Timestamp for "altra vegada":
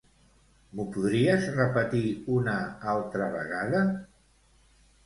2.97-3.85